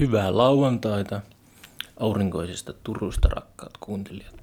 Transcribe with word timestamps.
Hyvää 0.00 0.36
lauantaita 0.36 1.20
aurinkoisesta 1.96 2.72
Turusta, 2.72 3.28
rakkaat 3.28 3.76
kuuntelijat. 3.80 4.34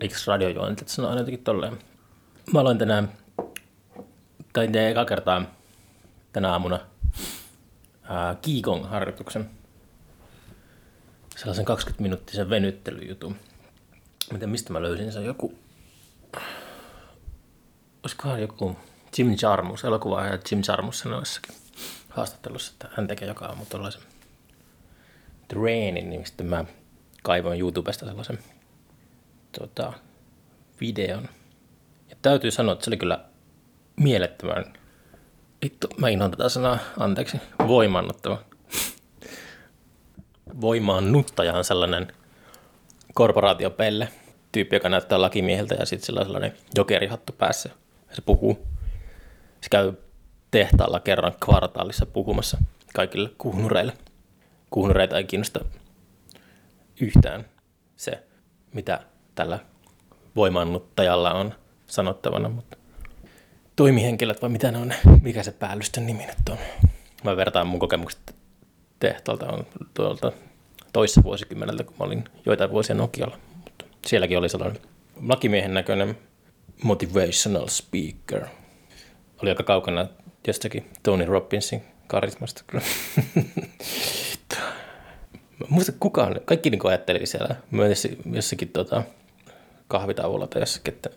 Eikö 0.00 0.14
radiojuontajat 0.26 0.88
sano 0.88 1.08
aina 1.08 1.20
jotenkin 1.20 1.44
tolleen? 1.44 1.78
Mä 2.52 2.60
aloin 2.60 2.78
tänään, 2.78 3.12
tai 4.52 4.68
tein 4.68 4.90
eka 4.90 5.04
kertaa 5.04 5.42
tänä 6.32 6.52
aamuna 6.52 6.80
Kiikong-harjoituksen. 8.42 9.50
Sellaisen 11.36 11.66
20-minuuttisen 11.66 12.50
venyttelyjutun. 12.50 13.36
Miten, 14.32 14.48
mistä 14.48 14.72
mä 14.72 14.82
löysin 14.82 15.12
sen? 15.12 15.24
Joku... 15.24 15.58
Olisikohan 18.02 18.40
joku 18.40 18.76
Jim 19.18 19.36
Jarmus, 19.42 19.84
elokuva 19.84 20.24
ja 20.24 20.38
Jim 20.50 20.62
Jarmus 20.68 20.98
sanoi 20.98 21.18
jossakin 21.18 21.54
haastattelussa, 22.08 22.72
että 22.72 22.88
hän 22.96 23.06
tekee 23.06 23.28
joka 23.28 23.46
aamu 23.46 23.64
tuollaisen 23.64 24.02
treenin, 25.48 26.10
niin 26.10 26.26
sitten 26.26 26.46
mä 26.46 26.64
kaivoin 27.22 27.60
YouTubesta 27.60 28.06
sellaisen 28.06 28.38
tota, 29.58 29.92
videon. 30.80 31.28
Ja 32.10 32.16
täytyy 32.22 32.50
sanoa, 32.50 32.72
että 32.72 32.84
se 32.84 32.90
oli 32.90 32.96
kyllä 32.96 33.24
mielettömän, 33.96 34.64
vittu, 35.64 35.88
mä 35.98 36.08
inhoan 36.08 36.30
tätä 36.30 36.48
sanaa, 36.48 36.78
anteeksi, 36.98 37.40
voimannuttava. 37.66 38.38
Voimaannuttaja 40.60 41.54
on 41.54 41.64
sellainen 41.64 42.12
korporaatiopelle, 43.14 44.08
tyyppi, 44.52 44.76
joka 44.76 44.88
näyttää 44.88 45.20
lakimieheltä 45.20 45.74
ja 45.74 45.86
sitten 45.86 46.06
sillä 46.06 46.20
on 46.20 46.26
sellainen 46.26 46.54
jokerihattu 46.76 47.32
päässä. 47.32 47.70
Se 48.12 48.22
puhuu. 48.22 48.66
Se 49.60 49.68
käy 49.70 49.92
tehtaalla 50.50 51.00
kerran 51.00 51.32
kvartaalissa 51.44 52.06
puhumassa 52.06 52.58
kaikille 52.94 53.30
kuhnureille. 53.38 53.92
Kuhnureita 54.70 55.18
ei 55.18 55.24
kiinnosta 55.24 55.64
yhtään 57.00 57.44
se, 57.96 58.22
mitä 58.74 59.00
tällä 59.34 59.58
voimannuttajalla 60.36 61.32
on 61.32 61.54
sanottavana, 61.86 62.48
mutta 62.48 62.76
toimihenkilöt 63.76 64.42
vai 64.42 64.50
mitä 64.50 64.70
ne 64.70 64.78
on, 64.78 64.92
mikä 65.22 65.42
se 65.42 65.52
päällystön 65.52 66.06
nimi 66.06 66.26
nyt 66.26 66.48
on. 66.50 66.58
Mä 67.24 67.36
vertaan 67.36 67.66
mun 67.66 67.80
kokemukset 67.80 68.34
tehtaalta 68.98 69.46
on 69.52 69.66
tuolta 69.94 70.32
toissa 70.92 71.22
vuosikymmeneltä, 71.22 71.84
kun 71.84 71.94
mä 71.98 72.04
olin 72.04 72.24
joitain 72.46 72.70
vuosia 72.70 72.96
Nokialla. 72.96 73.38
Mutta 73.64 73.84
sielläkin 74.06 74.38
oli 74.38 74.48
sellainen 74.48 74.82
lakimiehen 75.22 75.74
näköinen 75.74 76.18
motivational 76.82 77.66
speaker. 77.68 78.46
Oli 79.42 79.50
aika 79.50 79.62
kaukana 79.62 80.06
jostakin 80.46 80.90
Tony 81.02 81.24
Robbinsin 81.24 81.82
karismasta 82.06 82.64
kyllä. 82.66 82.84
Muista 85.68 85.92
kukaan, 86.00 86.40
kaikki 86.44 86.70
niin 86.70 86.86
ajatteli 86.86 87.26
siellä 87.26 87.56
myös 87.70 88.08
jossakin 88.32 88.68
tota, 88.68 89.02
kahvitauolla 89.88 90.46
tai 90.46 90.62
jossakin, 90.62 90.94
että 90.94 91.10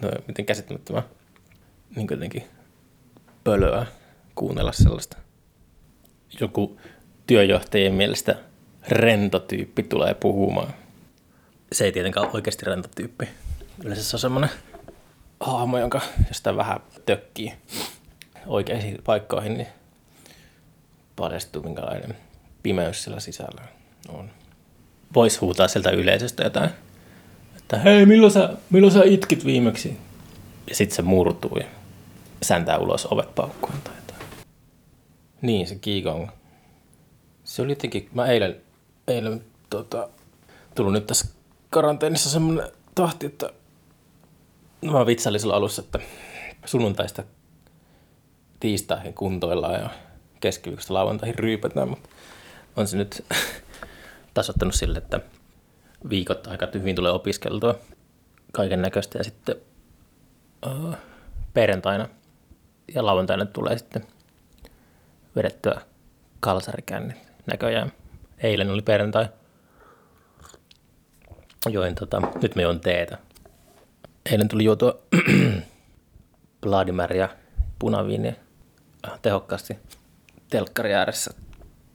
no, 0.00 0.10
miten 0.26 0.46
käsittämättömän 0.46 1.02
niin 1.96 2.06
jotenkin 2.10 2.44
pölöä 3.44 3.86
kuunnella 4.34 4.72
sellaista. 4.72 5.16
Joku 6.40 6.80
työjohtajien 7.26 7.94
mielestä 7.94 8.36
rentotyyppi 8.88 9.82
tulee 9.82 10.14
puhumaan. 10.14 10.74
Se 11.72 11.84
ei 11.84 11.92
tietenkään 11.92 12.26
ole 12.26 12.34
oikeasti 12.34 12.64
rentotyyppi. 12.64 13.28
Yleensä 13.84 14.04
se 14.04 14.16
on 14.16 14.20
semmoinen 14.20 14.50
hahmo, 15.40 15.78
jonka 15.78 16.00
jostain 16.28 16.56
vähän 16.56 16.80
tökkii 17.06 17.52
oikeisiin 18.46 18.98
paikkoihin, 19.04 19.54
niin 19.54 19.68
paljastuu 21.16 21.62
minkälainen 21.62 22.16
pimeys 22.62 23.02
siellä 23.02 23.20
sisällä 23.20 23.62
on. 24.08 24.30
Voisi 25.14 25.38
huutaa 25.40 25.68
sieltä 25.68 25.90
yleisöstä 25.90 26.42
jotain, 26.42 26.70
että 27.56 27.78
hei, 27.78 28.06
milloin 28.06 28.32
sä, 28.32 28.56
milloin 28.70 28.92
sä 28.92 29.02
itkit 29.04 29.44
viimeksi? 29.44 29.98
Ja 30.68 30.74
sitten 30.74 30.96
se 30.96 31.02
murtuu 31.02 31.56
ja 31.56 31.66
säntää 32.42 32.78
ulos 32.78 33.06
ovet 33.10 33.34
paukkuen 33.34 33.82
tai 33.84 33.94
jotain. 33.96 34.28
Niin, 35.42 35.66
se 35.66 35.74
Qigong. 35.74 36.28
Se 37.44 37.62
oli 37.62 37.72
jotenkin, 37.72 38.08
mä 38.14 38.26
eilen, 38.26 38.56
eilen 39.08 39.44
tota, 39.70 40.08
tullut 40.74 40.92
nyt 40.92 41.06
tässä 41.06 41.28
karanteenissa 41.70 42.30
semmoinen 42.30 42.68
tahti, 42.94 43.26
että 43.26 43.50
mä 44.92 45.06
vitsailin 45.06 45.52
alussa, 45.52 45.82
että 45.82 45.98
sunnuntaista 46.64 47.22
tiistaihin 48.60 49.14
kuntoillaan 49.14 49.80
ja 49.80 49.90
keskiviikosta 50.40 50.94
lauantaihin 50.94 51.38
ryypätään, 51.38 51.88
mutta 51.88 52.08
on 52.76 52.86
se 52.86 52.96
nyt 52.96 53.24
tasottanut 54.34 54.74
sille, 54.74 54.98
että 54.98 55.20
viikot 56.10 56.46
aika 56.46 56.68
hyvin 56.74 56.96
tulee 56.96 57.12
opiskeltua 57.12 57.74
kaiken 58.52 58.82
näköistä 58.82 59.18
ja 59.18 59.24
sitten 59.24 59.56
uh, 60.66 60.94
perjantaina 61.54 62.08
ja 62.94 63.06
lauantaina 63.06 63.46
tulee 63.46 63.78
sitten 63.78 64.06
vedettyä 65.36 65.80
kalsarikännit 66.40 67.16
näköjään. 67.46 67.92
Eilen 68.38 68.70
oli 68.70 68.82
perjantai. 68.82 69.28
Join 71.68 71.94
tota, 71.94 72.22
nyt 72.42 72.56
me 72.56 72.62
juon 72.62 72.80
teetä. 72.80 73.18
Eilen 74.30 74.48
tuli 74.48 74.64
juotua 74.64 74.98
Vladimir 76.66 77.16
ja 77.16 77.28
punaviiniä 77.78 78.34
tehokkaasti 79.22 79.78
telkkari 80.50 80.94
ääressä. 80.94 81.34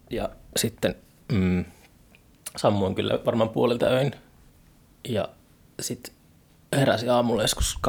Ja 0.10 0.30
sitten 0.56 0.96
mm, 1.32 1.66
sammuin 2.58 2.96
kyllä 2.96 3.20
varmaan 3.26 3.50
puolilta 3.50 3.86
öin. 3.86 4.16
Ja 5.10 5.30
sitten 5.82 6.14
heräsin 6.76 7.12
aamulla 7.12 7.42
joskus 7.42 7.80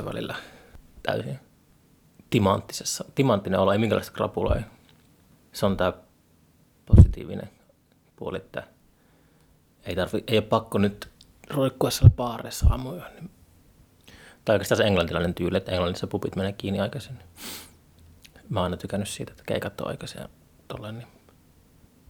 8-9 0.00 0.04
välillä 0.04 0.34
täysin 1.02 1.38
timanttisessa. 2.30 3.04
Timanttinen 3.14 3.60
olo, 3.60 3.72
ei 3.72 3.78
minkälaista 3.78 4.12
krapulaa. 4.12 4.56
Se 5.52 5.66
on 5.66 5.76
tämä 5.76 5.92
positiivinen 6.86 7.50
puoli, 8.16 8.36
että 8.36 8.62
ei, 9.84 9.96
tarvi, 9.96 10.24
ei 10.26 10.38
ole 10.38 10.46
pakko 10.46 10.78
nyt 10.78 11.08
roikkua 11.50 11.90
siellä 11.90 12.10
baareissa 12.16 12.66
aamuja. 12.70 13.10
Tai 14.44 14.54
oikeastaan 14.54 14.76
se 14.76 14.84
englantilainen 14.84 15.34
tyyli, 15.34 15.56
että 15.56 15.72
englannissa 15.72 16.06
pupit 16.06 16.36
menee 16.36 16.52
kiinni 16.52 16.80
aikaisin. 16.80 17.18
Mä 18.48 18.60
oon 18.60 18.64
aina 18.64 18.76
tykännyt 18.76 19.08
siitä, 19.08 19.32
että 19.32 19.44
keikat 19.46 19.80
on 19.80 19.88
aikaisin 19.88 20.20
ja 20.20 20.28
tolleen, 20.68 20.98
niin 20.98 21.08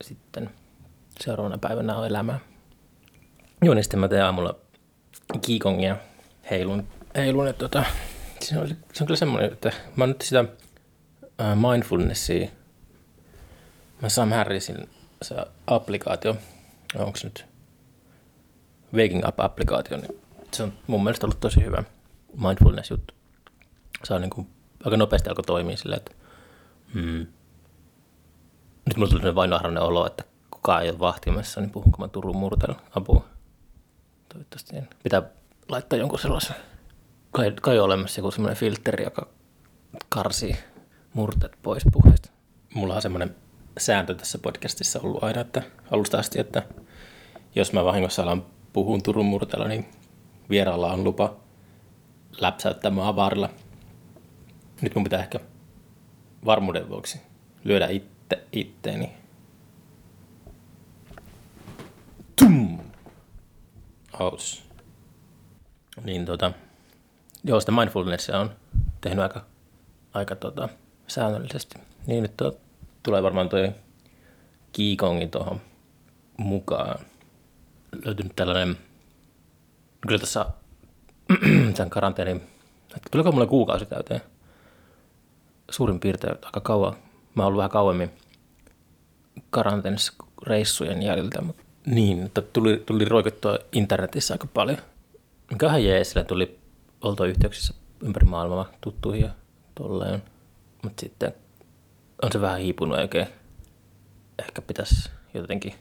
sitten 0.03 0.51
seuraavana 1.21 1.59
päivänä 1.59 1.97
on 1.97 2.07
elämää. 2.07 2.41
Joo, 3.62 3.75
niin 3.75 3.84
sitten 3.84 4.01
mä 4.01 4.09
teen 4.09 4.25
aamulla 4.25 4.57
kiikongia 5.43 5.97
heilun, 6.51 6.89
heilun 7.17 7.49
että 7.49 7.59
tota, 7.69 7.84
se, 8.41 8.59
on, 8.59 8.69
se 8.69 9.03
on 9.05 9.07
kyllä 9.07 9.17
semmoinen, 9.17 9.53
että 9.53 9.73
mä 9.97 10.05
oon 10.05 10.09
nyt 10.09 10.21
sitä 10.21 10.45
äh, 11.41 11.57
mindfulnessia, 11.57 12.49
mä 14.03 14.09
Sam 14.09 14.31
Harrisin 14.31 14.89
se 15.23 15.34
applikaatio, 15.67 16.37
onko 16.95 17.19
nyt 17.25 17.47
Waking 18.95 19.28
Up-applikaatio, 19.28 19.97
niin 19.97 20.21
se 20.53 20.63
on 20.63 20.73
mun 20.87 21.05
mielestä 21.05 21.27
ollut 21.27 21.41
tosi 21.41 21.65
hyvä 21.65 21.84
mindfulness-juttu. 22.43 23.15
Se 24.05 24.15
on 24.15 24.21
niin 24.21 24.31
kuin, 24.31 24.47
aika 24.84 24.97
nopeasti 24.97 25.28
alkoi 25.28 25.45
toimia 25.45 25.77
silleen, 25.77 25.99
että 25.99 26.13
mm, 26.95 27.27
nyt 28.87 28.97
mulla 28.97 29.11
tuli 29.11 29.55
ahrainen 29.55 29.83
olo, 29.83 30.07
että 30.07 30.25
kukaan 30.51 30.83
ei 30.83 30.91
ole 30.91 30.99
vahtimassa, 30.99 31.61
niin 31.61 31.71
puhunko 31.71 31.99
mä 31.99 32.09
Turun 32.09 32.37
murteella 32.37 32.81
apua. 32.97 33.25
Toivottavasti 34.29 34.77
en. 34.77 34.89
Pitää 35.03 35.23
laittaa 35.69 35.99
jonkun 35.99 36.19
sellaisen, 36.19 36.57
kai, 37.33 37.53
kai 37.63 37.79
olemassa 37.79 38.21
joku 38.21 38.31
semmoinen 38.31 38.57
filteri, 38.57 39.05
joka 39.05 39.29
karsii 40.09 40.57
murteet 41.15 41.53
pois 41.63 41.83
puheesta. 41.93 42.31
Mulla 42.75 42.95
on 42.95 43.03
semmoinen 43.03 43.37
sääntö 43.79 44.15
tässä 44.15 44.39
podcastissa 44.39 45.01
ollut 45.03 45.25
aina, 45.25 45.41
että 45.41 45.63
alusta 45.91 46.19
asti, 46.19 46.41
että 46.41 46.63
jos 47.55 47.72
mä 47.72 47.84
vahingossa 47.84 48.22
alan 48.22 48.47
puhun 48.72 49.03
Turun 49.03 49.27
murteella, 49.27 49.69
niin 49.69 49.87
vieraalla 50.51 50.93
on 50.93 51.05
lupa 51.05 51.37
läpsäyttää 52.41 52.91
mua 52.91 53.09
avarilla. 53.09 53.51
Nyt 54.81 54.95
mun 54.95 55.05
pitää 55.05 55.21
ehkä 55.21 55.41
varmuuden 56.45 56.89
vuoksi 56.89 57.21
lyödä 57.65 57.87
itse 57.87 58.16
itteeni. 58.53 59.13
Tum! 62.39 62.78
Aus. 64.13 64.63
Niin 66.05 66.25
tota, 66.25 66.53
joo, 67.45 67.61
sitä 67.61 67.73
mindfulnessia 67.73 68.41
on 68.41 68.51
tehnyt 69.01 69.23
aika, 69.23 69.45
aika 70.15 70.37
tota, 70.37 70.69
säännöllisesti. 71.07 71.78
Niin 72.07 72.23
nyt 72.23 72.37
tuo, 72.37 72.57
tulee 73.03 73.23
varmaan 73.23 73.49
toi 73.49 73.73
Kiikongi 74.72 75.27
tuohon 75.27 75.61
mukaan. 76.37 76.99
Löytynyt 78.05 78.37
tällainen, 78.37 78.77
kyllä 80.01 80.19
tässä 80.19 80.47
sen 81.77 81.91
karanteenin, 81.91 82.43
tuliko 83.11 83.33
mulle 83.33 83.47
kuukausi 83.47 83.87
täyteen? 83.87 84.21
Suurin 85.71 86.01
piirtein 86.01 86.37
aika 86.43 86.61
kauan. 86.61 87.06
Mä 87.36 87.42
oon 87.42 87.47
ollut 87.48 87.59
vähän 87.59 87.71
kauemmin 87.71 88.10
karanteenissa 89.50 90.12
reissujen 90.47 91.03
jäljiltä. 91.03 91.42
Mutta 91.42 91.62
niin, 91.86 92.22
että 92.22 92.42
tuli, 92.42 92.83
tuli 92.86 93.04
roikuttua 93.04 93.59
internetissä 93.72 94.34
aika 94.34 94.47
paljon. 94.54 94.78
Mikähän 95.50 95.84
jees, 95.84 96.10
sillä 96.10 96.24
tuli 96.24 96.59
oltua 97.00 97.27
yhteyksissä 97.27 97.74
ympäri 98.03 98.27
maailmaa 98.27 98.68
tuttuihin 98.80 99.22
ja 99.22 99.30
tolleen. 99.74 100.22
Mutta 100.83 101.00
sitten 101.00 101.34
on 102.22 102.33
se 102.33 102.41
vähän 102.41 102.60
hiipunut 102.60 102.98
oikein. 102.98 103.27
Ehkä 104.38 104.62
pitäisi 104.62 105.10
jotenkin 105.34 105.74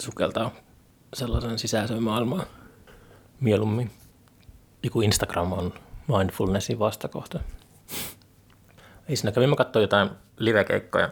sukeltaa 0.00 0.50
sellaisen 1.14 1.58
sisäiseen 1.58 2.02
maailmaan 2.02 2.46
mieluummin. 3.40 3.90
Joku 4.82 5.00
Instagram 5.00 5.52
on 5.52 5.72
mindfulnessin 6.18 6.78
vastakohta. 6.78 7.40
Ei 9.08 9.16
siinä 9.16 9.32
kävimme 9.32 9.56
katsoa 9.56 9.82
jotain 9.82 10.10
livekeikkoja, 10.38 11.10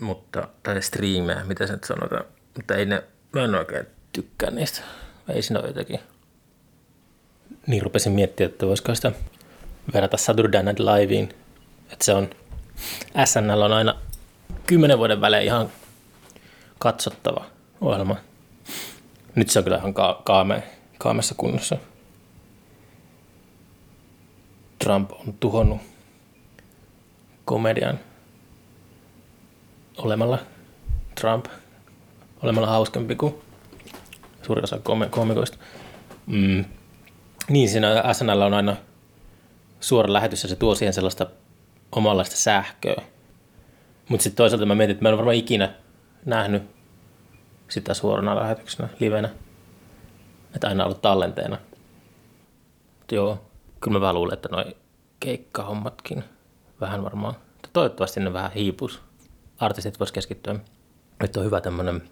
mutta, 0.00 0.48
tai 0.62 0.82
striimejä, 0.82 1.44
mitä 1.44 1.66
se 1.66 1.72
nyt 1.72 1.84
sanotaan. 1.84 2.24
Mutta 2.56 2.74
ei 2.74 2.86
ne, 2.86 3.02
mä 3.32 3.44
en 3.44 3.54
oikein 3.54 3.86
tykkää 4.12 4.50
niistä. 4.50 4.80
Ei 5.28 5.42
siinä 5.42 5.60
ole 5.60 5.68
jotenkin. 5.68 6.00
Niin 7.66 7.82
rupesin 7.82 8.12
miettimään, 8.12 8.52
että 8.52 8.66
voisiko 8.66 8.94
sitä 8.94 9.12
verrata 9.94 10.16
Saturday 10.16 10.62
Night 10.62 10.80
Liveen. 10.80 11.28
Että 11.92 12.04
se 12.04 12.14
on, 12.14 12.30
SNL 13.24 13.62
on 13.62 13.72
aina 13.72 13.94
kymmenen 14.66 14.98
vuoden 14.98 15.20
välein 15.20 15.44
ihan 15.44 15.72
katsottava 16.78 17.44
ohjelma. 17.80 18.16
Nyt 19.34 19.50
se 19.50 19.58
on 19.58 19.64
kyllä 19.64 19.78
ihan 19.78 19.94
ka- 19.94 20.22
kaame, 20.24 20.62
kaamessa 20.98 21.34
kunnossa. 21.34 21.76
Trump 24.78 25.12
on 25.12 25.34
tuhonnut 25.40 25.93
komedian 27.54 28.00
olemalla 29.98 30.38
Trump, 31.20 31.46
olemalla 32.42 32.68
hauskempi 32.68 33.16
kuin 33.16 33.34
suurin 34.42 34.64
osa 34.64 34.80
komikoista. 35.10 35.58
Mm. 36.26 36.64
Niin, 37.48 37.68
siinä 37.68 38.12
SNL 38.12 38.40
on 38.40 38.54
aina 38.54 38.76
suora 39.80 40.12
lähetys 40.12 40.42
ja 40.42 40.48
se 40.48 40.56
tuo 40.56 40.74
siihen 40.74 40.92
sellaista 40.92 41.26
omanlaista 41.92 42.36
sähköä. 42.36 43.02
Mutta 44.08 44.22
sitten 44.22 44.36
toisaalta 44.36 44.66
mä 44.66 44.74
mietin, 44.74 44.92
että 44.94 45.02
mä 45.02 45.08
en 45.08 45.16
varmaan 45.16 45.36
ikinä 45.36 45.74
nähnyt 46.24 46.62
sitä 47.68 47.94
suorana 47.94 48.36
lähetyksenä, 48.36 48.88
livenä. 49.00 49.28
Että 50.54 50.68
aina 50.68 50.84
ollut 50.84 51.02
tallenteena. 51.02 51.58
Mut 52.98 53.12
joo, 53.12 53.46
kyllä 53.80 53.96
mä 53.96 54.00
vähän 54.00 54.14
luulen, 54.14 54.34
että 54.34 54.48
noi 54.48 54.76
keikkahommatkin 55.20 56.24
vähän 56.80 57.04
varmaan. 57.04 57.34
Toivottavasti 57.72 58.20
ne 58.20 58.32
vähän 58.32 58.52
hiipus. 58.52 59.00
Artistit 59.58 59.98
vois 59.98 60.12
keskittyä. 60.12 60.56
Nyt 61.22 61.36
on 61.36 61.44
hyvä 61.44 61.60
tämmönen 61.60 62.08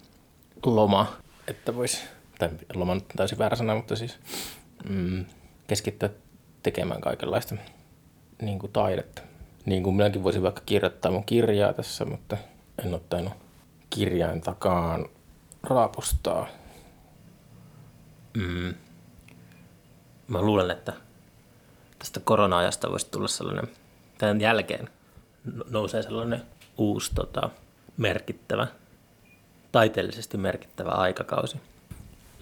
loma, 0.65 1.13
että 1.47 1.75
vois, 1.75 2.03
tai 2.39 2.49
loma 2.73 2.91
on 2.91 3.01
täysin 3.15 3.37
väärä 3.37 3.55
sana, 3.55 3.75
mutta 3.75 3.95
siis 3.95 4.19
mm, 4.89 5.25
keskittyä 5.67 6.09
tekemään 6.63 7.01
kaikenlaista 7.01 7.55
niin 8.41 8.59
kuin 8.59 8.71
taidetta. 8.71 9.21
Niin 9.65 9.83
kuin 9.83 9.95
minäkin 9.95 10.23
voisin 10.23 10.43
vaikka 10.43 10.61
kirjoittaa 10.65 11.11
mun 11.11 11.25
kirjaa 11.25 11.73
tässä, 11.73 12.05
mutta 12.05 12.37
en 12.85 12.93
ottanut 12.93 13.33
kirjain 13.89 14.41
takaan 14.41 15.05
raapustaa. 15.63 16.47
Mm. 18.37 18.73
Mä 20.27 20.41
luulen, 20.41 20.71
että 20.71 20.93
tästä 21.99 22.19
korona-ajasta 22.19 22.91
voisi 22.91 23.11
tulla 23.11 23.27
sellainen, 23.27 23.67
tämän 24.17 24.41
jälkeen 24.41 24.89
nousee 25.69 26.03
sellainen 26.03 26.41
uusi 26.77 27.11
tota, 27.15 27.49
merkittävä, 27.97 28.67
taiteellisesti 29.71 30.37
merkittävä 30.37 30.91
aikakausi. 30.91 31.57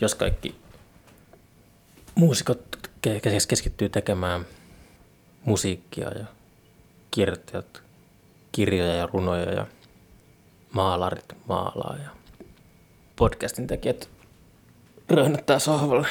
Jos 0.01 0.15
kaikki 0.15 0.55
muusikot 2.15 2.77
keskittyy 3.47 3.89
tekemään 3.89 4.45
musiikkia 5.45 6.09
ja 6.09 6.25
kirjoittajat 7.11 7.81
kirjoja 8.51 8.95
ja 8.95 9.09
runoja 9.13 9.53
ja 9.53 9.67
maalarit 10.71 11.35
maalaa 11.47 11.95
ja 12.03 12.09
podcastin 13.15 13.67
tekijät 13.67 14.09
röhnättää 15.09 15.59
sohvalle. 15.59 16.07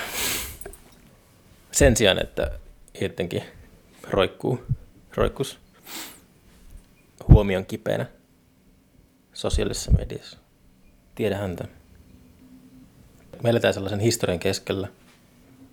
Sen 1.73 1.97
sijaan, 1.97 2.23
että 2.23 2.51
jotenkin 3.01 3.43
roikkuu, 4.11 4.63
roikkus 5.15 5.59
huomion 7.29 7.67
kipeänä 7.67 8.07
sosiaalisessa 9.33 9.91
mediassa. 9.91 10.39
Tiedä 11.15 11.37
häntä. 11.37 11.65
Me 13.43 13.51
eletään 13.51 13.75
sellaisen 13.75 14.01
historian 14.01 14.39
keskellä, 14.39 14.89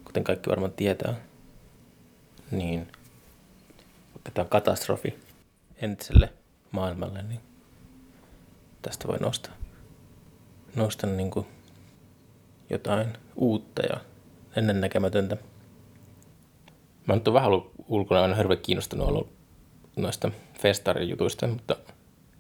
kuten 0.03 0.23
kaikki 0.23 0.49
varmaan 0.49 0.71
tietää, 0.71 1.15
niin 2.51 2.87
tämä 4.33 4.43
on 4.43 4.49
katastrofi 4.49 5.19
entiselle 5.81 6.33
maailmalle, 6.71 7.23
niin 7.23 7.39
tästä 8.81 9.07
voi 9.07 9.17
nostaa, 9.17 9.53
nostaa 10.75 11.09
niin 11.09 11.31
kuin 11.31 11.45
jotain 12.69 13.17
uutta 13.35 13.81
ja 13.81 13.99
ennennäkemätöntä. 14.55 15.37
Mä 17.07 17.15
nyt 17.15 17.27
on 17.27 17.33
vähän 17.33 17.50
ollut 17.50 17.71
ulkona 17.88 18.21
aina 18.21 18.36
hirveän 18.36 18.59
kiinnostunut 18.59 19.07
ollut 19.07 19.30
noista 19.95 20.31
festarijutuista, 20.62 21.48
mutta 21.48 21.75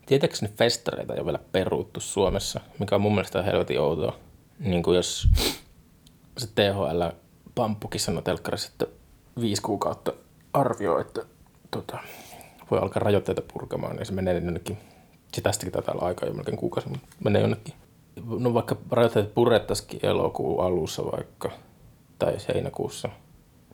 tietääkseni 0.05 0.53
festareita 0.57 1.13
ei 1.13 1.19
ole 1.19 1.25
vielä 1.25 1.39
peruuttu 1.51 1.99
Suomessa, 1.99 2.61
mikä 2.79 2.95
on 2.95 3.01
mun 3.01 3.13
mielestä 3.13 3.43
helvetin 3.43 3.79
outoa. 3.79 4.15
Niin 4.59 4.83
kuin 4.83 4.95
jos 4.95 5.27
se 6.37 6.47
THL 6.47 7.03
Pamppukin 7.55 8.01
sanoi 8.01 8.23
telkkarissa, 8.23 8.69
että 8.71 8.87
viisi 9.41 9.61
kuukautta 9.61 10.13
arvioi, 10.53 11.01
että 11.01 11.25
tota, 11.71 11.97
voi 12.71 12.79
alkaa 12.79 12.99
rajoitteita 12.99 13.41
purkamaan, 13.53 13.95
niin 13.95 14.05
se 14.05 14.13
menee 14.13 14.33
jonnekin. 14.33 14.77
Se 15.33 15.41
tästäkin 15.41 15.73
taitaa 15.73 15.93
olla 15.93 16.05
aika 16.05 16.25
jo 16.25 16.33
melkein 16.33 16.57
kuukausi, 16.57 16.89
mutta 16.89 17.07
menee 17.23 17.41
jonnekin. 17.41 17.73
No 18.39 18.53
vaikka 18.53 18.77
rajoitteet 18.91 19.33
purettaisikin 19.33 19.99
elokuun 20.03 20.65
alussa 20.65 21.03
vaikka, 21.11 21.51
tai 22.19 22.37
heinäkuussa, 22.47 23.09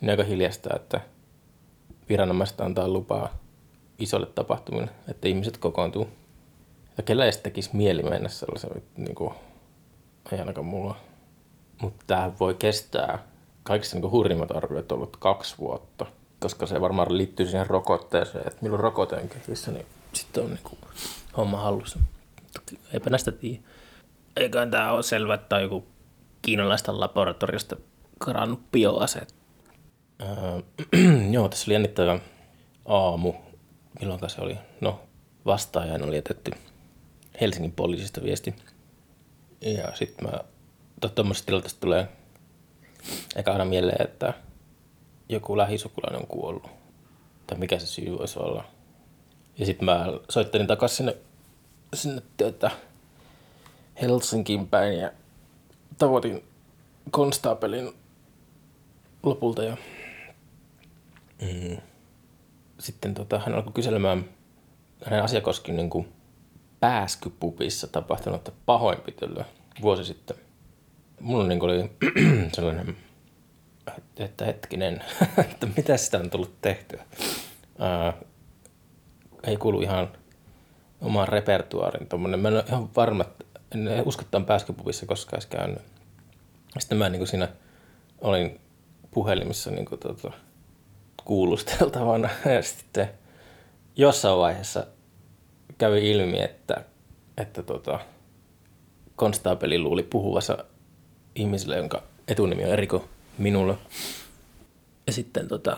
niin 0.01 0.09
aika 0.09 0.23
hiljasta, 0.23 0.75
että 0.75 1.01
viranomaiset 2.09 2.61
antaa 2.61 2.87
lupaa 2.87 3.37
isolle 3.99 4.25
tapahtumille, 4.25 4.89
että 5.07 5.27
ihmiset 5.27 5.57
kokoontuu. 5.57 6.09
Ja 6.97 7.03
kellä 7.03 7.25
ei 7.25 7.31
tekisi 7.43 7.69
mieli 7.73 8.03
mennä 8.03 8.29
sellaisen, 8.29 8.83
niin 8.97 9.15
kuin, 9.15 9.33
ei 10.31 10.39
ainakaan 10.39 10.65
mulla. 10.65 10.95
Mutta 11.81 12.03
tämä 12.07 12.31
voi 12.39 12.53
kestää, 12.53 13.19
kaikista 13.63 13.99
niin 13.99 14.11
hurjimmat 14.11 14.55
arviot 14.55 14.91
on 14.91 14.97
ollut 14.97 15.17
kaksi 15.17 15.55
vuotta, 15.57 16.05
koska 16.39 16.67
se 16.67 16.81
varmaan 16.81 17.17
liittyy 17.17 17.45
siihen 17.45 17.67
rokotteeseen, 17.67 18.47
että 18.47 18.59
milloin 18.61 18.83
rokote 18.83 19.15
on 19.15 19.29
kehissä, 19.29 19.71
niin 19.71 19.85
sitten 20.13 20.43
on 20.43 20.49
niin 20.49 20.63
kuin, 20.63 20.79
homma 21.37 21.57
hallussa. 21.57 21.99
Eipä 22.93 23.09
näistä 23.09 23.31
tiedä. 23.31 23.61
Eiköhän 24.37 24.71
tämä 24.71 24.91
ole 24.91 25.03
selvä, 25.03 25.33
että 25.33 25.55
on 25.55 25.61
joku 25.61 25.85
kiinalaista 26.41 26.99
laboratoriosta 26.99 27.75
karannut 28.19 28.71
bioaseet. 28.71 29.35
Öö, 30.23 30.61
joo, 31.31 31.49
tässä 31.49 31.65
oli 31.67 31.73
jännittävä 31.73 32.19
aamu 32.85 33.33
milloin 33.99 34.29
se 34.29 34.41
oli? 34.41 34.57
No, 34.81 35.01
vastaajan 35.45 36.03
oli 36.03 36.15
jätetty 36.15 36.51
Helsingin 37.41 37.71
poliisista 37.71 38.23
viesti. 38.23 38.55
Ja 39.61 39.95
sitten 39.95 40.27
mä, 40.27 40.39
tuommoisesta 41.15 41.45
tilanteesta 41.45 41.79
tulee 41.79 42.07
eka 43.35 43.51
aina 43.51 43.65
mieleen, 43.65 44.01
että 44.01 44.33
joku 45.29 45.57
lähisukulainen 45.57 46.21
on 46.21 46.27
kuollut. 46.27 46.63
Tai 47.47 47.57
mikä 47.57 47.79
se 47.79 47.87
syy 47.87 48.17
voisi 48.17 48.39
olla. 48.39 48.65
Ja 49.57 49.65
sitten 49.65 49.85
mä 49.85 50.05
soittelin 50.29 50.67
takaisin 50.67 50.97
sinne, 50.97 51.17
sinne 51.93 52.21
työtä 52.37 52.71
Helsinkiin 54.01 54.67
päin 54.67 54.99
ja 54.99 55.11
tavoitin 55.97 56.43
konstaapelin 57.11 57.93
lopulta 59.23 59.63
ja 59.63 59.77
mm, 61.43 61.77
sitten 62.79 63.13
tota, 63.13 63.39
hän 63.39 63.55
alkoi 63.55 63.73
kyselemään 63.73 64.25
hänen 65.05 65.23
asia 65.23 65.41
koski 65.41 65.71
niin 65.71 65.89
kuin 65.89 66.13
pääskypupissa 66.79 67.87
tapahtunutta 67.87 68.51
pahoinpitelyä 68.65 69.45
vuosi 69.81 70.05
sitten. 70.05 70.37
Mulla 71.19 71.47
niin 71.47 71.63
oli 71.63 71.91
sellainen, 72.55 72.97
että 74.17 74.45
hetkinen, 74.45 75.03
että 75.51 75.67
mitä 75.77 75.97
sitä 75.97 76.17
on 76.17 76.29
tullut 76.29 76.61
tehtyä. 76.61 77.05
Ää, 77.79 78.13
ei 79.43 79.57
kuulu 79.57 79.81
ihan 79.81 80.09
omaan 81.01 81.27
repertuaarin 81.27 82.07
tuommoinen. 82.07 82.39
Mä 82.39 82.47
en 82.47 82.53
ole 82.53 82.63
ihan 82.67 82.89
varma, 82.95 83.25
en 83.71 83.89
usko, 84.05 84.21
että 84.21 84.37
on 84.37 84.45
pääskypupissa 84.45 85.05
koskaan 85.05 85.35
edes 85.35 85.45
käynyt. 85.45 85.81
Sitten 86.79 86.97
mä 86.97 87.09
niin 87.09 87.19
kuin 87.19 87.27
siinä 87.27 87.47
olin 88.21 88.59
puhelimissa 89.11 89.71
niin 89.71 89.85
kuin, 89.85 89.99
tota, 89.99 90.31
kuulusteltavana. 91.25 92.29
Ja 92.55 92.61
sitten 92.61 93.09
jossain 93.95 94.37
vaiheessa 94.37 94.87
kävi 95.77 96.11
ilmi, 96.11 96.41
että 96.41 96.85
että 97.37 97.63
tota, 97.63 97.99
konstaapeli 99.15 99.79
luuli 99.79 100.03
puhuvansa 100.03 100.57
ihmiselle, 101.35 101.77
jonka 101.77 102.03
etunimi 102.27 102.65
on 102.65 102.71
eri 102.71 102.87
kuin 102.87 103.03
minulla. 103.37 103.77
Ja 105.07 105.13
sitten 105.13 105.47
tota, 105.47 105.77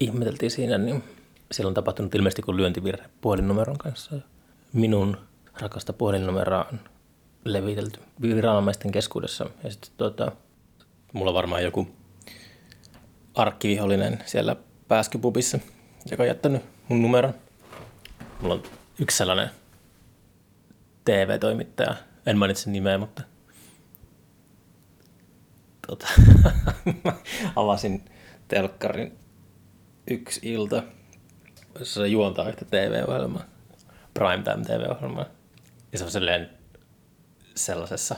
ihmeteltiin 0.00 0.50
siinä, 0.50 0.78
niin 0.78 1.04
siellä 1.52 1.68
on 1.68 1.74
tapahtunut 1.74 2.14
ilmeisesti 2.14 2.42
kuin 2.42 2.56
lyöntivirhe 2.56 3.08
puhelinnumeron 3.20 3.78
kanssa. 3.78 4.16
Minun 4.72 5.16
rakasta 5.60 5.92
puhelinnumeroa 5.92 6.66
on 6.72 6.80
levitelty 7.44 8.00
viranomaisten 8.22 8.92
keskuudessa. 8.92 9.46
Ja 9.64 9.70
sitten 9.70 9.90
tota, 9.96 10.32
mulla 11.12 11.34
varmaan 11.34 11.62
joku 11.62 11.88
arkkivihollinen 13.34 14.18
siellä 14.26 14.56
pääskypubissa, 14.92 15.58
joka 16.10 16.22
on 16.22 16.26
jättänyt 16.26 16.62
mun 16.88 17.02
numeron. 17.02 17.34
Mulla 18.40 18.54
on 18.54 18.62
yksi 18.98 19.16
sellainen 19.16 19.50
TV-toimittaja, 21.04 21.94
en 22.26 22.38
mainitse 22.38 22.70
nimeä, 22.70 22.98
mutta 22.98 23.22
tota, 25.86 26.06
avasin 27.56 28.04
telkkarin 28.48 29.18
yksi 30.10 30.40
ilta, 30.42 30.82
jossa 31.78 32.00
se 32.00 32.08
juontaa 32.08 32.48
yhtä 32.48 32.64
TV-ohjelmaa, 32.64 33.44
primetime 34.14 34.64
TV-ohjelmaa. 34.64 35.26
Ja 35.92 35.98
se 35.98 36.04
on 36.04 36.10
sellainen 36.10 36.50
sellaisessa 37.54 38.16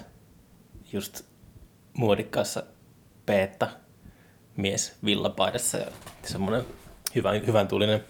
just 0.93 1.23
muodikkaassa 1.93 2.63
peetta 3.27 3.71
mies 4.57 4.97
villapaidassa 5.05 5.79
ja 5.79 5.87
semmoinen 6.25 6.65
hyvän, 7.15 7.47
hyvän 7.47 7.69
tulinen 7.69 8.05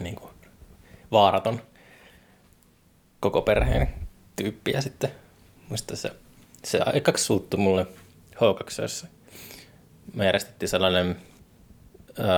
niin 0.00 0.16
kuin 0.16 0.30
vaaraton 1.10 1.62
koko 3.20 3.42
perheen 3.42 3.94
tyyppi. 4.36 4.70
Ja 4.70 4.82
sitten 4.82 5.10
muista 5.68 5.96
se, 5.96 6.12
se 6.64 6.80
aikaksi 6.86 7.24
suuttu 7.24 7.56
mulle 7.56 7.86
h 8.34 8.40
Me 10.14 10.24
järjestettiin 10.24 10.68
sellainen 10.68 11.16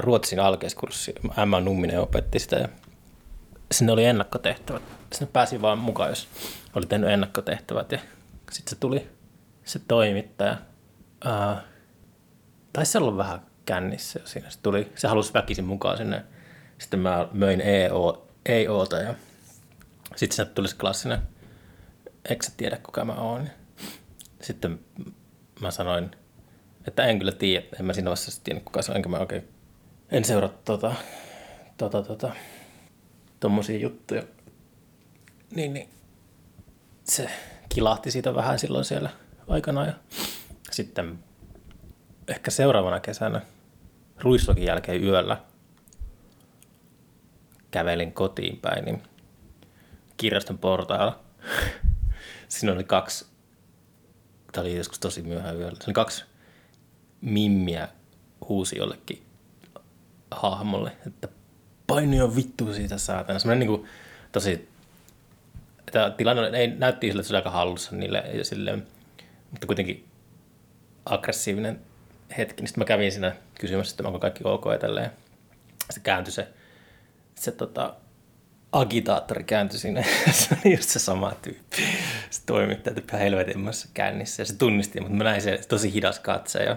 Ruotsin 0.01 0.41
alkeiskurssi. 0.41 1.15
Emma 1.43 1.61
Numminen 1.61 2.01
opetti 2.01 2.39
sitä 2.39 2.57
ja 2.57 2.69
sinne 3.73 3.93
oli 3.93 4.05
ennakkotehtävät. 4.05 4.83
Sinne 5.13 5.31
pääsi 5.33 5.63
vaan 5.63 5.79
mukaan, 5.79 6.09
jos 6.09 6.29
oli 6.75 6.87
tehnyt 6.87 7.11
ennakkotehtävät. 7.11 7.93
Ja 7.93 7.99
sitten 8.51 8.71
se 8.71 8.77
tuli 8.81 9.09
se 9.65 9.79
toimittaja. 9.89 10.57
Ää, 11.25 11.63
taisi 12.73 12.99
olla 12.99 13.17
vähän 13.17 13.41
kännissä 13.67 14.21
jo 14.21 14.27
siinä. 14.27 14.51
Se, 14.51 14.59
tuli, 14.63 14.93
se 14.95 15.09
halusi 15.09 15.35
väkisin 15.35 15.65
mukaan 15.65 15.97
sinne. 15.97 16.25
Sitten 16.79 17.01
mä 17.01 17.29
möin 17.33 17.61
EO, 17.61 18.29
EOta 18.47 18.99
ja 18.99 19.15
sitten 20.17 20.37
sieltä 20.37 20.53
tuli 20.55 20.69
se 20.69 20.77
klassinen, 20.77 21.19
eikö 22.29 22.47
sä 22.47 22.53
tiedä 22.57 22.77
kuka 22.77 23.05
mä 23.05 23.15
oon. 23.15 23.49
Sitten 24.43 24.81
mä 25.61 25.71
sanoin, 25.71 26.11
että 26.87 27.05
en 27.05 27.19
kyllä 27.19 27.33
tiedä, 27.33 27.67
en 27.81 27.85
mä 27.85 27.93
siinä 27.93 28.11
vaiheessa 28.11 28.45
tiedä 28.45 28.61
kuka 28.61 28.83
se 28.83 28.93
on, 28.93 28.97
enkä 28.97 29.09
mä 29.09 29.19
oikein, 29.19 29.49
en 30.11 30.25
seuraa 30.25 30.51
tota, 30.65 30.95
tota, 31.77 32.03
tota, 32.03 32.33
tommosia 33.41 33.79
juttuja. 33.79 34.23
Niin, 35.55 35.75
niin 35.75 35.89
se 37.05 37.31
kilahti 37.69 38.11
siitä 38.11 38.35
vähän 38.35 38.59
silloin 38.59 38.85
siellä 38.85 39.11
aikana 39.49 39.87
ja 39.87 39.93
sitten 40.71 41.19
ehkä 42.29 42.51
seuraavana 42.51 43.01
kesänä 43.01 43.41
ruissokin 44.21 44.65
jälkeen 44.65 45.05
yöllä 45.05 45.37
kävelin 47.71 48.13
kotiin 48.13 48.57
päin, 48.57 48.85
niin 48.85 49.03
kirjaston 50.17 50.59
portailla 50.59 51.21
siinä 52.49 52.73
oli 52.73 52.85
kaksi, 52.85 53.27
tämä 54.53 54.63
oli 54.63 54.77
joskus 54.77 54.99
tosi 54.99 55.23
myöhään 55.23 55.57
yöllä, 55.57 55.75
siinä 55.75 55.85
oli 55.87 55.95
kaksi 55.95 56.25
mimmiä 57.21 57.89
huusi 58.49 58.79
jollekin 58.79 59.23
hahmolle, 60.31 60.93
että 61.07 61.29
paini 61.87 62.21
on 62.21 62.37
vittu 62.37 62.75
siitä 62.75 62.99
saatana. 62.99 63.39
Semmoinen 63.39 63.69
niin 63.69 63.79
kuin, 63.79 63.91
tosi, 64.33 64.69
tämä 65.93 66.11
tilanne 66.11 66.59
ei, 66.59 66.67
näytti 66.69 67.07
sille, 67.07 67.21
että 67.21 67.29
se 67.29 67.35
oli 67.35 67.39
aika 67.39 67.51
hallussa 67.51 67.97
niille, 67.97 68.19
ja 68.19 68.77
mutta 69.51 69.67
kuitenkin 69.67 70.09
aggressiivinen 71.05 71.81
hetki. 72.39 72.63
Niin 72.63 72.69
sitten 72.69 72.81
mä 72.81 72.85
kävin 72.85 73.13
siinä 73.13 73.37
kysymässä, 73.61 73.93
että 73.93 74.07
onko 74.07 74.19
kaikki 74.19 74.41
ok 74.45 74.65
ja 74.73 74.79
tälleen. 74.79 75.11
Sitten 75.81 76.03
kääntyi 76.03 76.33
se, 76.33 76.49
se 77.35 77.53
tota, 77.53 77.95
agitaattori 78.73 79.45
kääntyi 79.45 79.79
sinne. 79.79 80.05
se 80.33 80.57
oli 80.65 80.75
just 80.75 80.89
se 80.89 80.99
sama 80.99 81.33
tyyppi. 81.43 81.83
Se 82.31 82.43
toimittaja 82.47 82.95
tyyppi 82.95 83.13
helvetimmässä 83.13 83.89
kännissä. 83.95 84.43
Ja 84.43 84.47
se 84.47 84.57
tunnisti, 84.57 85.01
mutta 85.01 85.17
mä 85.17 85.25
näin 85.25 85.43
se 85.43 85.61
tosi 85.69 85.93
hidas 85.93 86.19
katse 86.19 86.65
ja 86.65 86.77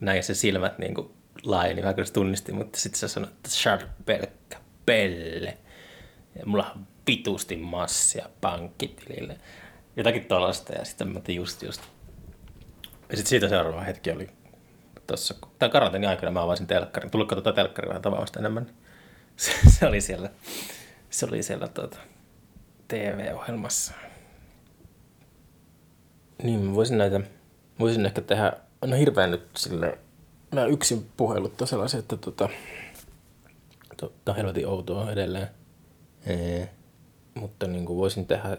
näin 0.00 0.22
se 0.22 0.34
silmät 0.34 0.78
niin 0.78 0.94
kuin 0.94 1.10
laajeni. 1.42 1.82
Vähän 1.82 1.94
kyllä 1.94 2.06
se 2.06 2.12
tunnisti, 2.12 2.52
mutta 2.52 2.80
sitten 2.80 2.98
se 3.00 3.08
sanoi, 3.08 3.30
että 3.30 3.48
Charles 3.50 3.88
pelkkä 4.04 4.58
pelle. 4.86 5.58
Ja 6.38 6.46
mulla 6.46 6.72
on 6.76 6.86
vitusti 7.06 7.56
massia 7.56 8.30
pankkitilille. 8.40 9.36
Jotakin 9.96 10.24
tuollaista 10.24 10.72
ja 10.72 10.84
sitten 10.84 11.08
mä 11.08 11.20
just 11.28 11.62
just. 11.62 11.82
Ja 12.82 13.16
sitten 13.16 13.26
siitä 13.26 13.48
seuraava 13.48 13.80
hetki 13.80 14.10
oli 14.10 14.30
tuossa, 15.10 15.34
tämän 15.58 15.72
karanteeni 15.72 16.06
aikana 16.06 16.32
mä 16.32 16.42
avasin 16.42 16.66
telkkarin. 16.66 17.10
Tullut 17.10 17.28
tuota 17.28 17.52
telkkaria 17.52 17.88
vähän 17.88 18.02
tavasta 18.02 18.38
enemmän. 18.38 18.66
Se, 19.36 19.52
se, 19.70 19.86
oli 19.86 20.00
siellä, 20.00 20.30
se 21.10 21.26
oli 21.26 21.42
siellä 21.42 21.68
tuota, 21.68 21.98
TV-ohjelmassa. 22.88 23.94
Niin, 26.42 26.74
voisin 26.74 26.98
näitä, 26.98 27.20
voisin 27.78 28.06
ehkä 28.06 28.20
tehdä, 28.20 28.52
no 28.84 28.96
hirveän 28.96 29.30
nyt 29.30 29.48
sille, 29.56 29.98
mä 30.54 30.64
yksin 30.64 31.10
puhelut 31.16 31.60
on 31.60 31.68
sellaisia, 31.68 32.00
että 32.00 32.16
tota, 32.16 32.48
to, 33.96 34.12
on 34.26 34.36
helvetin 34.36 34.66
outoa 34.66 35.12
edelleen. 35.12 35.48
Ee, 36.26 36.68
mutta 37.34 37.66
niin 37.66 37.86
kuin 37.86 37.96
voisin 37.96 38.26
tehdä 38.26 38.56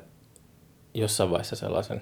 jossain 0.93 1.29
vaiheessa 1.29 1.55
sellaisen 1.55 2.01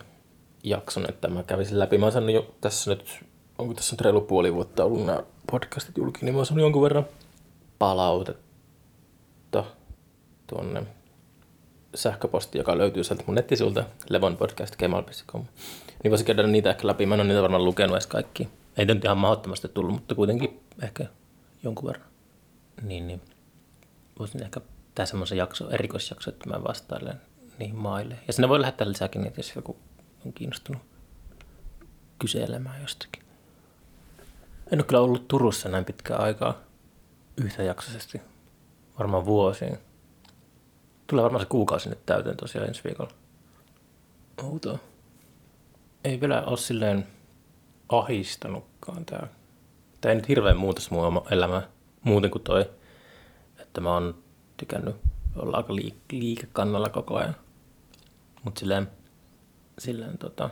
jakson, 0.63 1.05
että 1.09 1.27
mä 1.27 1.43
kävisin 1.43 1.79
läpi. 1.79 1.97
Mä 1.97 2.05
oon 2.05 2.29
jo 2.29 2.55
tässä 2.61 2.91
nyt 2.91 3.25
onko 3.59 3.73
tässä 3.73 3.93
nyt 3.93 4.01
reilu 4.01 4.21
puoli 4.21 4.53
vuotta 4.53 4.85
ollut 4.85 5.05
nämä 5.05 5.23
podcastit 5.51 5.97
julki, 5.97 6.25
niin 6.25 6.35
mä 6.35 6.39
oon 6.39 6.59
jonkun 6.59 6.81
verran 6.81 7.05
palautetta 7.79 9.63
tuonne 10.47 10.83
sähköposti, 11.95 12.57
joka 12.57 12.77
löytyy 12.77 13.03
sieltä 13.03 13.23
mun 13.27 13.35
nettisivulta 13.35 13.83
levonpodcast.gmail.com. 14.09 15.45
Niin 16.03 16.09
voisin 16.09 16.25
käydä 16.27 16.47
niitä 16.47 16.69
ehkä 16.69 16.87
läpi. 16.87 17.05
Mä 17.05 17.15
en 17.15 17.21
ole 17.21 17.27
niitä 17.27 17.41
varmaan 17.41 17.65
lukenut 17.65 17.95
edes 17.95 18.07
kaikki. 18.07 18.49
Ei 18.77 18.85
nyt 18.85 19.03
ihan 19.03 19.17
mahdottomasti 19.17 19.67
tullut, 19.67 19.93
mutta 19.93 20.15
kuitenkin 20.15 20.59
ehkä 20.81 21.05
jonkun 21.63 21.87
verran. 21.87 22.07
Niin, 22.81 23.07
niin. 23.07 23.21
Voisin 24.19 24.43
ehkä 24.43 24.61
tehdä 24.95 25.05
semmoisen 25.05 25.37
jakso, 25.37 25.69
erikoisjakso, 25.69 26.29
että 26.29 26.49
mä 26.49 26.63
vastailen 26.63 27.21
niihin 27.59 27.75
maille. 27.75 28.15
Ja 28.27 28.33
sinne 28.33 28.49
voi 28.49 28.61
lähettää 28.61 28.89
lisääkin 28.89 29.21
niitä, 29.21 29.39
jos 29.39 29.55
joku 29.55 29.77
on 30.25 30.33
kiinnostunut 30.33 30.81
kyselemään 32.19 32.81
jostakin. 32.81 33.28
En 34.71 34.79
ole 34.79 34.83
kyllä 34.83 35.01
ollut 35.01 35.27
Turussa 35.27 35.69
näin 35.69 35.85
pitkään 35.85 36.21
aikaa 36.21 36.57
yhtäjaksoisesti. 37.37 38.21
Varmaan 38.99 39.25
vuosiin. 39.25 39.77
Tulee 41.07 41.23
varmaan 41.23 41.41
se 41.41 41.49
kuukausi 41.49 41.89
nyt 41.89 42.05
täyteen 42.05 42.37
tosiaan 42.37 42.67
ensi 42.67 42.83
viikolla. 42.83 43.11
Outoa. 44.43 44.79
Ei 46.03 46.21
vielä 46.21 46.43
ole 46.45 46.57
silleen 46.57 47.07
ahistanutkaan 47.89 49.05
tää. 49.05 49.27
Tää 50.01 50.09
ei 50.09 50.15
nyt 50.15 50.27
hirveän 50.27 50.57
muuta 50.57 50.81
mun 50.91 51.21
elämää 51.31 51.67
muuten 52.03 52.31
kuin 52.31 52.43
toi, 52.43 52.69
että 53.59 53.81
mä 53.81 53.93
oon 53.93 54.23
tykännyt 54.57 54.95
olla 55.35 55.57
aika 55.57 55.73
liik- 55.73 56.11
liikekannalla 56.11 56.89
koko 56.89 57.15
ajan. 57.15 57.35
Mut 58.43 58.57
silleen, 58.57 58.87
silleen 59.79 60.17
tota, 60.17 60.49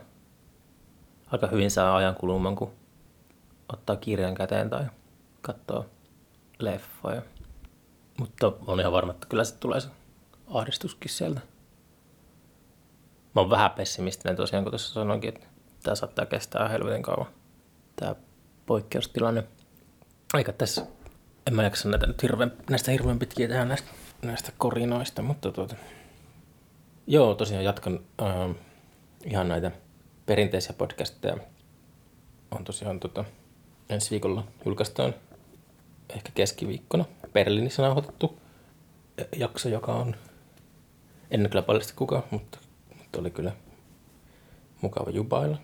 aika 1.32 1.48
hyvin 1.48 1.72
saa 1.72 1.96
ajan 1.96 2.16
kulumaan, 2.16 2.56
kun 2.56 2.72
ottaa 3.74 3.96
kirjan 3.96 4.36
käteen 4.36 4.70
tai 4.70 4.86
katsoa 5.42 5.86
leffoja. 6.60 7.22
Mutta 8.20 8.52
on 8.68 8.80
ihan 8.80 8.92
varma, 8.92 9.12
että 9.12 9.28
kyllä 9.28 9.44
se 9.44 9.56
tulee 9.56 9.80
se 9.80 9.90
ahdistuskin 10.48 11.12
sieltä. 11.12 11.42
Mä 13.36 13.42
oon 13.42 13.50
vähän 13.50 13.72
pessimistinen 13.72 14.36
tosiaan, 14.36 14.64
kun 14.64 14.72
tuossa 14.72 14.94
sanoinkin, 14.94 15.28
että 15.28 15.48
tämä 15.84 15.96
saattaa 15.96 16.26
kestää 16.26 16.68
helvetin 16.68 17.04
kauan. 17.04 17.28
Tämä 17.96 18.16
poikkeustilanne. 18.66 19.44
Aika 20.34 20.54
tässä, 20.54 20.86
en 21.48 21.56
mä 21.56 21.64
jaksa 21.64 21.90
näitä 21.90 22.08
nyt 22.08 22.24
hirveän, 22.24 22.54
näistä 22.70 22.92
hirveän 22.92 23.20
pitkiä 23.20 23.48
tehdä 23.48 23.66
näistä, 23.66 23.92
näistä 24.22 24.52
korinoista, 24.58 25.22
mutta 25.22 25.52
tuota, 25.52 25.76
joo, 27.08 27.36
tosiaan 27.36 27.64
jatkan 27.64 28.00
äh, 28.22 28.56
ihan 29.26 29.48
näitä 29.48 29.72
perinteisiä 30.26 30.74
podcasteja. 30.78 31.38
On 32.52 32.64
tosiaan 32.64 33.00
tota, 33.00 33.26
ensi 33.90 34.12
viikolla 34.12 34.44
julkaistaan 34.66 35.16
ehkä 36.10 36.32
keskiviikkona 36.36 37.06
Berliinissä 37.34 37.84
nauhoitettu 37.84 38.40
jakso, 39.36 39.70
joka 39.70 39.94
on 39.94 40.16
En 41.32 41.48
kyllä 41.50 41.62
paljasta 41.62 41.94
kukaan, 41.96 42.24
mutta, 42.32 42.58
mutta 42.98 43.20
oli 43.20 43.30
kyllä 43.30 43.52
mukava 44.82 45.10
jubailla. 45.10 45.58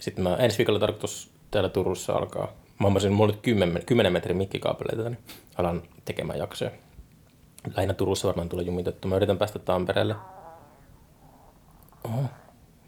Sitten 0.00 0.24
mä 0.24 0.36
ensi 0.36 0.58
viikolla 0.58 0.78
tarkoitus 0.78 1.30
täällä 1.50 1.68
Turussa 1.68 2.12
alkaa. 2.12 2.46
Mä 2.46 2.84
hommasin, 2.84 3.12
mulla 3.12 3.32
oli 3.32 3.40
10, 3.42 3.86
10 3.86 4.12
metrin 4.12 4.36
mikkikaapeleita, 4.36 5.10
niin 5.10 5.18
alan 5.56 5.82
tekemään 6.04 6.38
jaksoja. 6.38 6.70
Lähinnä 7.76 7.94
Turussa 7.94 8.28
varmaan 8.28 8.48
tulee 8.48 8.64
jumitettu. 8.64 9.08
Mä 9.08 9.16
yritän 9.16 9.38
päästä 9.38 9.58
Tampereelle. 9.58 10.14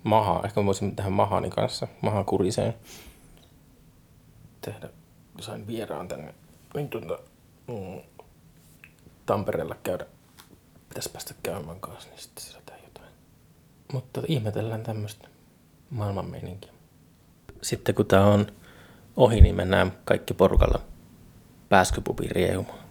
Oho. 0.05 0.25
Maha. 0.25 0.41
Ehkä 0.45 0.61
mä 0.61 0.67
voisin 0.67 0.97
tehdä 0.97 1.11
Mahani 1.11 1.51
kanssa. 1.51 1.89
Maha 2.01 2.25
kuriseen. 2.25 2.75
Tehdä. 4.61 4.89
Sain 5.41 5.67
vieraan 5.67 6.09
tänne. 6.09 6.35
Niin 6.75 6.89
tuota, 6.89 7.19
mm, 7.67 8.01
Tampereella 9.27 9.77
käydä. 9.83 10.07
Pitäisi 10.89 11.11
päästä 11.11 11.35
käymään 11.43 11.81
kanssa, 11.81 12.11
niin 12.11 12.21
sitten 12.21 12.45
sillä 12.45 12.59
jotain. 12.59 12.75
Mutta 13.93 14.23
ihmetellään 14.29 14.83
tämmöistä 14.83 15.29
maailman 15.91 16.27
meininkiä. 16.27 16.73
Sitten 17.63 17.95
kun 17.95 18.07
tää 18.07 18.27
on 18.27 18.47
ohi, 19.17 19.41
niin 19.41 19.55
mennään 19.55 19.93
kaikki 20.05 20.35
porukalla 20.35 20.81
pääskypupin 21.69 22.31
riehumaan. 22.31 22.84